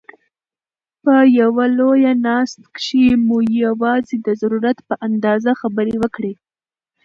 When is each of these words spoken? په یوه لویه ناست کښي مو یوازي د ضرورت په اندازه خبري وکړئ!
په 1.03 1.13
یوه 1.39 1.65
لویه 1.77 2.13
ناست 2.25 2.59
کښي 2.75 3.07
مو 3.25 3.37
یوازي 3.63 4.17
د 4.27 4.27
ضرورت 4.41 4.77
په 4.87 4.93
اندازه 5.07 5.51
خبري 5.61 5.95
وکړئ! 5.99 6.33